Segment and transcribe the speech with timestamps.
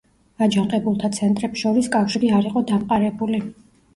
[0.43, 3.45] აჯანყებულთა ცენტრებს შორის კავშირი არ იყო დამყარებული.